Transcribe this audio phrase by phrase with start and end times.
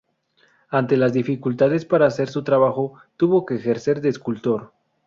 [0.71, 4.71] Ante las dificultades para hacer su trabajo tuvo que ejercer de escultor.